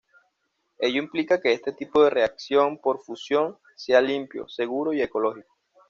[0.79, 5.55] Ello implica que este tipo de reacción, por fusión, sea limpio, seguro y ecológico.